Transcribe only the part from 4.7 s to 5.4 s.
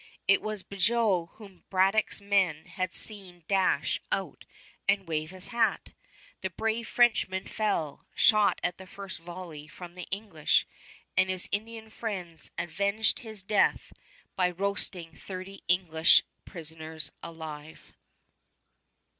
and wave